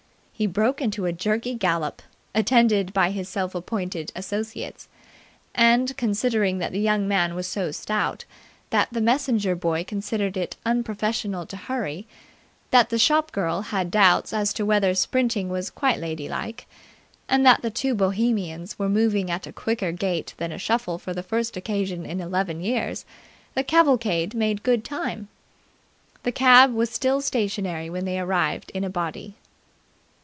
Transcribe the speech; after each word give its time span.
He 0.33 0.47
broke 0.47 0.81
into 0.81 1.05
a 1.05 1.13
jerky 1.13 1.53
gallop, 1.53 2.01
attended 2.33 2.93
by 2.93 3.11
his 3.11 3.29
self 3.29 3.53
appointed 3.53 4.11
associates; 4.15 4.87
and, 5.53 5.95
considering 5.97 6.57
that 6.57 6.71
the 6.71 6.79
young 6.79 7.07
man 7.07 7.35
was 7.35 7.45
so 7.45 7.69
stout, 7.69 8.25
that 8.71 8.87
the 8.91 9.01
messenger 9.01 9.55
boy 9.55 9.83
considered 9.83 10.35
it 10.35 10.55
unprofessional 10.65 11.45
to 11.45 11.55
hurry, 11.55 12.07
that 12.71 12.89
the 12.89 12.97
shop 12.97 13.31
girl 13.31 13.61
had 13.61 13.91
doubts 13.91 14.33
as 14.33 14.51
to 14.53 14.65
whether 14.65 14.95
sprinting 14.95 15.47
was 15.49 15.69
quite 15.69 15.99
ladylike, 15.99 16.65
and 17.29 17.45
that 17.45 17.61
the 17.61 17.69
two 17.69 17.93
Bohemians 17.93 18.79
were 18.79 18.89
moving 18.89 19.29
at 19.29 19.45
a 19.45 19.53
quicker 19.53 19.91
gait 19.91 20.33
than 20.37 20.51
a 20.51 20.57
shuffle 20.57 20.97
for 20.97 21.13
the 21.13 21.21
first 21.21 21.55
occasion 21.55 22.03
in 22.03 22.19
eleven 22.19 22.61
years, 22.61 23.05
the 23.53 23.63
cavalcade 23.63 24.33
made 24.33 24.63
good 24.63 24.83
time. 24.83 25.27
The 26.23 26.31
cab 26.31 26.73
was 26.73 26.89
still 26.89 27.21
stationary 27.21 27.91
when 27.91 28.05
they 28.05 28.19
arrived 28.19 28.71
in 28.71 28.83
a 28.83 28.89
body. 28.89 29.35